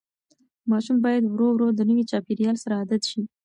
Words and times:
ماشوم 0.71 0.97
باید 1.05 1.23
ورو 1.27 1.47
ورو 1.53 1.67
د 1.77 1.79
نوي 1.89 2.03
چاپېریال 2.11 2.55
سره 2.63 2.73
عادت 2.79 3.01
شي. 3.09 3.21